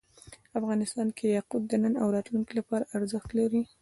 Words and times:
افغانستان 0.59 1.07
کې 1.17 1.25
یاقوت 1.37 1.63
د 1.67 1.73
نن 1.83 1.93
او 2.01 2.07
راتلونکي 2.15 2.53
لپاره 2.59 2.89
ارزښت 2.97 3.29
لري. 3.39 3.61